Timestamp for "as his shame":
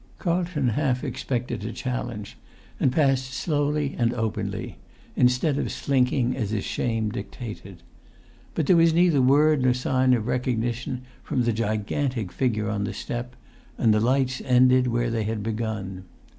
6.35-7.11